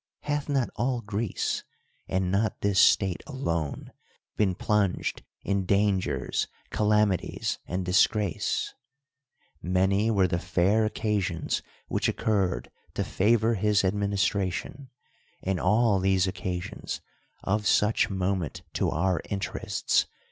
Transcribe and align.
Hath 0.21 0.49
not 0.49 0.71
all 0.77 1.03
(ireeee, 1.03 1.61
and 2.07 2.31
not 2.31 2.61
this 2.61 2.79
state 2.79 3.21
alone, 3.27 3.91
been 4.35 4.55
plunged 4.55 5.21
in 5.43 5.67
dangers, 5.67 6.47
calami 6.71 7.19
tics, 7.19 7.59
and 7.67 7.85
disgrace? 7.85 8.73
Many 9.61 10.09
were 10.09 10.27
the 10.27 10.39
fair 10.39 10.85
occasions 10.85 11.61
wliich 11.87 12.07
occurred 12.07 12.71
to 12.95 13.03
favor 13.03 13.53
his 13.53 13.83
administrati(ni; 13.83 14.87
and 15.43 15.59
all 15.59 16.01
th('S(! 16.01 16.25
occasions, 16.25 16.99
of 17.43 17.67
such 17.67 18.09
moment 18.09 18.63
to 18.73 18.89
our 18.89 19.21
intei' 19.29 19.51
csls. 19.51 20.07